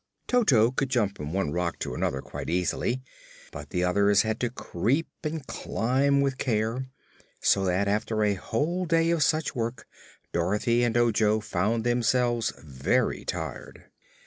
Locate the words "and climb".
5.23-6.21